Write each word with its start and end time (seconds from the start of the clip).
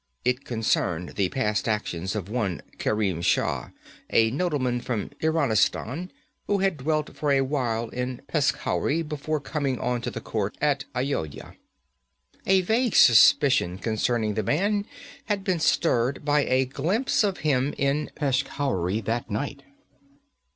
It 0.25 0.45
concerned 0.45 1.09
the 1.09 1.29
past 1.29 1.67
actions 1.67 2.15
of 2.15 2.27
one 2.27 2.63
Kerim 2.79 3.21
Shah, 3.21 3.69
a 4.09 4.31
nobleman 4.31 4.81
from 4.81 5.11
Iranistan, 5.21 6.09
who 6.47 6.57
had 6.57 6.77
dwelt 6.77 7.15
for 7.15 7.31
a 7.31 7.41
while 7.41 7.87
in 7.89 8.21
Peshkhauri 8.27 9.03
before 9.07 9.39
coming 9.39 9.77
on 9.77 10.01
to 10.01 10.09
the 10.09 10.19
court 10.19 10.57
at 10.59 10.85
Ayodhya. 10.95 11.55
A 12.47 12.61
vague 12.61 12.95
suspicion 12.95 13.77
concerning 13.77 14.33
the 14.33 14.41
man 14.41 14.87
had 15.25 15.43
been 15.43 15.59
stirred 15.59 16.25
by 16.25 16.45
a 16.45 16.65
glimpse 16.65 17.23
of 17.23 17.37
him 17.45 17.75
in 17.77 18.09
Peshkhauri 18.15 19.01
that 19.01 19.29
night. 19.29 19.61